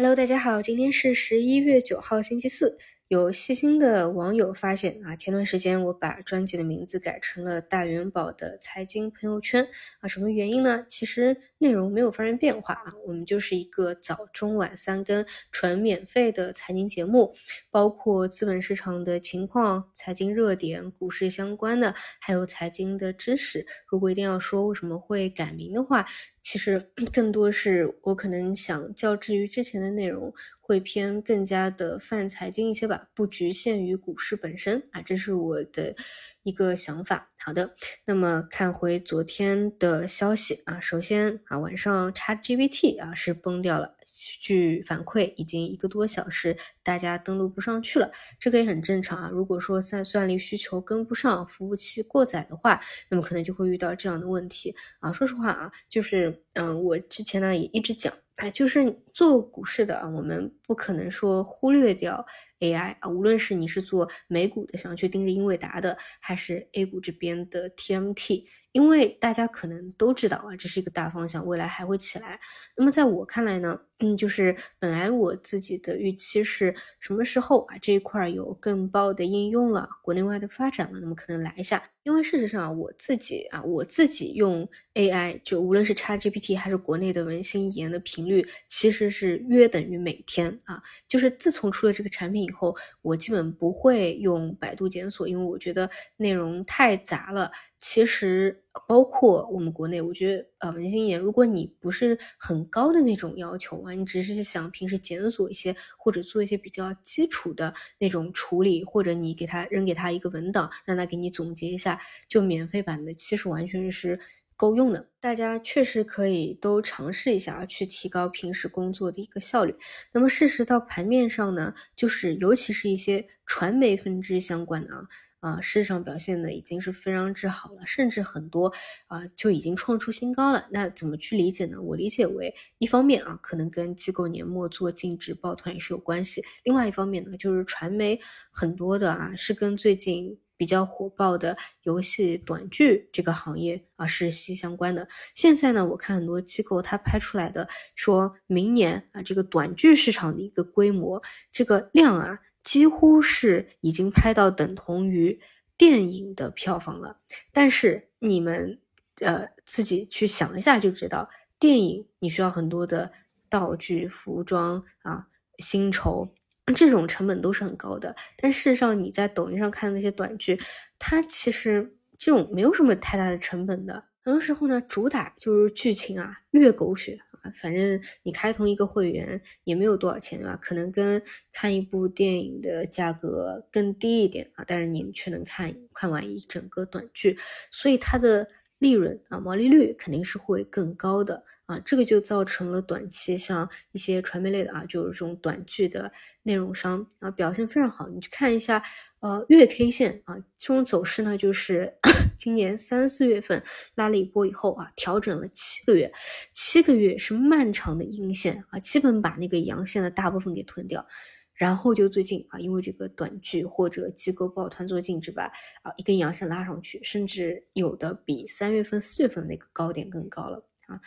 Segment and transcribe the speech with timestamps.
[0.00, 2.78] Hello，大家好，今天是十一月九号，星期四。
[3.10, 9.66] 有细心的网友发现啊，前段时间我把专辑的名字改成了大元宝的财经朋友圈
[9.98, 10.86] 啊，什么原因呢？
[10.88, 17.34] 其实内容没有发生变化啊，我们就是一个早中晚三更纯免费的财经节目，
[17.68, 23.66] 包括资本市场的情况、财经热点、股市相关的，还有财经的知识。
[23.88, 26.06] 如果一定要说为什么会改名的话，
[26.42, 30.32] 其实 更多是我可能想较之于之前的内容。
[30.70, 35.96] 会偏更加的泛财经一些吧，不局限于股市本身啊，这是我的
[36.44, 37.32] 一个想法。
[37.44, 37.74] 好的，
[38.04, 43.96] 那么看回昨天的消息啊，首先啊，晚上 ChatGPT 啊是崩掉了，
[44.40, 48.08] 据反馈已经一个多小时，大家登录不上去了，
[48.38, 49.28] 这个也很正常啊。
[49.28, 55.12] 如果说在算力需求跟不上，服务器过载的话，那么可能就会遇到这样的问题啊。
[55.12, 62.24] 说实话啊，就是嗯，我之前呢也一直讲，哎，就是做股市的啊，我们不可能说忽略掉。
[62.60, 68.44] AI 啊，无论是你是做美股的，想去盯着英伟达的，还是 A 股这边的 TMT。
[68.72, 72.38] 因为大家可能都知道啊，这是一个大方向，未来还会起来。
[72.76, 81.82] 那么在我看来呢，嗯，就是本来我自己的预期是什么时候啊这一块有更爆的应用了，国内外的发展了，那么可能来一下。
[82.02, 90.82] 因为事实上，我自己啊，我自己用 AI，就无论是 ChatGPT 还是国内的文心一言的频率，其实是约等于每天啊。
[91.06, 97.52] 就是自从出了这个产品以后，我基本不会用百度检索，因为我觉得内容太杂了。
[97.82, 114.20] 其实包括我们国内，我觉得呃文心一言，如果你不是很高的那种要求啊，你只是想平时检索一些或者做一些比较基础的那种处理，或者你给他扔给他一个文档，让他给你总结一下，就免费版的，其实完全是
[114.60, 115.08] 够用的。
[115.20, 119.74] 大家确实可以都尝试一下啊，去提高平时工作的一个效率。
[120.12, 125.00] 那么事实到盘面上呢，就是尤其是一些传媒分支相关的啊。
[125.40, 128.70] 啊，市场表现的已经是非常之好了，甚至很多
[129.06, 130.68] 啊就已经创出新高了。
[130.70, 131.80] 那怎么去理解呢？
[131.80, 138.20] 我理解为一方面啊，可能跟机构年末做净值抱团也是有关系；另外一方面呢，就是传媒
[138.52, 145.08] 很多的啊是跟最近比较火爆的游戏短剧这个行业啊是息息相关的。
[145.34, 152.38] 现在呢，我看很多机构它拍出来的，说明年啊这个短剧市场的一个规模，这个量啊。
[152.62, 155.40] 几乎是已经拍到等同于
[155.78, 157.16] 电影的票房了，
[157.52, 158.78] 但是你们
[159.20, 163.10] 呃自己去想一下就知道，电影你需要很多的
[163.48, 166.34] 道具、服装啊、薪酬，
[166.74, 168.14] 这种成本都是很高的。
[168.36, 170.58] 但事实上你在抖音上看的那些短剧，
[170.98, 177.50] 它其实这种没有什么太大的成本的，很多时候呢主打就是剧情啊越狗血啊。
[177.56, 180.58] 反正你开通一个会员也没有多少钱，对吧？
[180.60, 181.22] 可能跟
[181.52, 187.38] 看一部电影的价格更低一点啊，但是你却能看看完一整个短剧，
[187.70, 188.46] 所以它的
[188.78, 191.42] 利润啊，毛利率肯定是会更高的。
[191.70, 196.10] 啊，这个就造成了短期像一些传媒类的啊，就是这种短剧的
[196.42, 198.08] 内容商啊，表现非常好。
[198.08, 198.82] 你去看一下，
[199.20, 201.94] 呃，月 K 线啊，这种走势呢，就是
[202.36, 203.62] 今年三四月份
[203.94, 206.12] 拉了一波以后啊，调整了七个月，
[206.52, 211.06] 七个月是漫长的阴线啊，基本把那个阳线的大部分给吞掉，
[211.54, 221.00] 然后就最近啊，因为这个短剧或者机构抱团做净值吧，啊，一根阳线拉上去，甚至有的比三月份、四月份的那个高点更高了啊。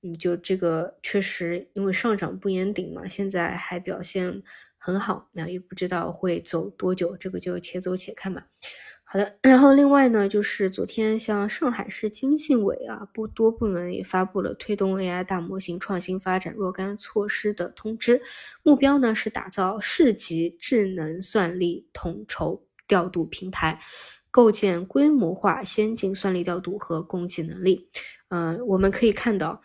[0.00, 4.42] 你就这个确实因为上涨不言顶嘛，现在还表现
[4.76, 8.46] 很好，那也不知道会走多久，这个就且走且看吧。
[9.10, 18.20] 好的，然后另外呢，就是昨天像上海市经信委啊，不多部门也发布了推动 AI 大模型创新发展若干措施的通知，
[18.62, 23.80] 目标呢是打造市级智能算力统筹调度平台，
[24.30, 27.88] 构建规模化先进算力调度和供给能力。
[28.28, 29.62] 嗯，我们可以看到。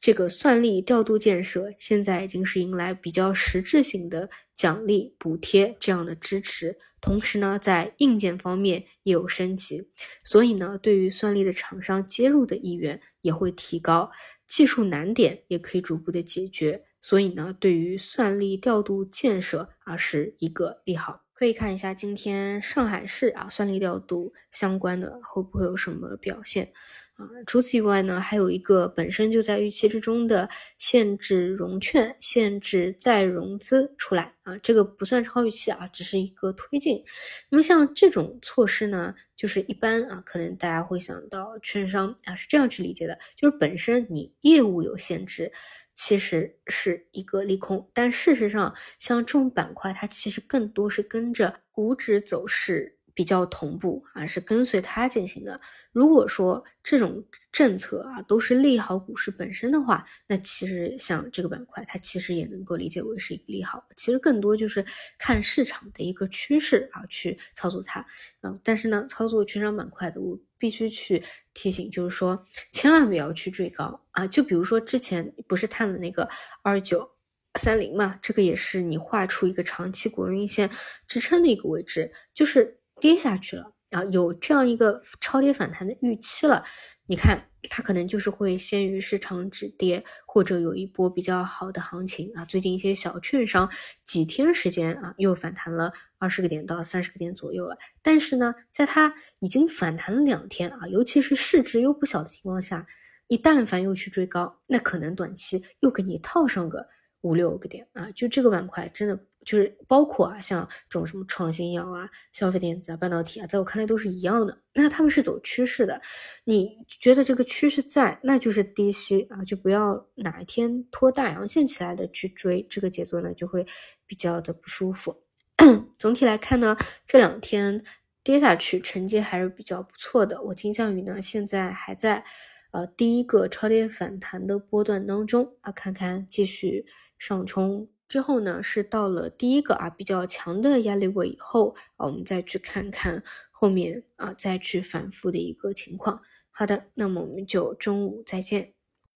[0.00, 9.88] 这个算力调度建设现在已经是迎来比较实质性的奖励补贴这样的支持，同时呢，在硬件方面也有升级，
[10.24, 14.10] 所以呢，对于算力的厂商接入的意愿也会提高，
[14.48, 21.25] 技术难点也可以逐步的解决，所以呢，对于算力调度建设啊是一个利好。
[21.36, 26.72] 可以看一下今天上海市啊算力调度相关的会不会有什么表现。
[27.16, 30.48] 啊，除此以外呢，还有一个本身就在预期之中的
[30.78, 37.04] 限制融券、限制再融资出来啊，这个不算超预期啊，只是一个推进。
[37.50, 45.52] 那么像这种措施呢，就是一般啊，可能大家会想到券商啊是这样去理解的，就是本身你业务有限制，
[45.96, 47.90] 其实是一个利空。
[47.92, 52.92] 但事实上，像这种板块，它其实更多是跟着股指走势。
[53.16, 55.58] 比较同步啊，是跟随它进行的。
[55.90, 63.88] 如果说这种政策啊都是利好股市本身的话，那其实像这个板块，它其实也能够理解为是一个利好。
[63.96, 64.84] 其实更多就是
[65.16, 68.04] 看市场的一个趋势啊去操作它。
[68.42, 71.22] 嗯，但是呢，操作券商板块的，我必须去
[71.54, 74.26] 提醒，就是说千万不要去追高啊。
[74.26, 76.28] 就比如说之前不是探了那个
[76.62, 77.10] 二九
[77.58, 80.70] 三零嘛，这个也是你画出一个长期国运线
[81.06, 82.80] 支撑的一个位置，就是。
[82.98, 86.64] 跌下去了啊，有这样一个超跌反弹的预期了。
[87.08, 92.44] 你看，它可能就是会先于市场止跌，或者有一波比较好的行情啊。
[92.44, 93.70] 最近一些小券商
[94.04, 97.78] 几天时间啊，又反弹了二十个点到三十个点左右了。
[98.02, 102.84] 但是呢，在它已经反弹了两天啊，尤其是市值又不小的情况下，
[103.28, 106.88] 你但凡又去追高，那可能短期又给你套上个
[107.20, 108.10] 五六个点啊。
[108.10, 109.18] 就这个板块真的。
[109.46, 114.58] 就是包括啊，像这种什么创新药啊、消费电子啊、半导体啊，在我看来都是一样的。
[114.74, 116.02] 那他们是走趋势的，
[116.44, 123.64] 你觉得这个趋势在，那就是低吸啊，就不要哪一天拖大阳线起来的去追，这个节奏呢就会
[124.04, 125.22] 比较的不舒服。
[125.96, 126.76] 总体来看呢，
[127.06, 127.82] 这两天
[128.24, 130.42] 跌下去，成绩还是比较不错的。
[130.42, 132.24] 我倾向于呢，现在还在
[132.72, 136.84] 呃第一个超跌反弹的波段当中啊，看看继续
[137.16, 137.88] 上冲。
[138.08, 146.22] 之后呢，是到了第一个啊比较强的压力位以后啊，我们再去看看后面啊再去反复的一个情况。
[146.50, 148.75] 好的，那么我们就中午再见。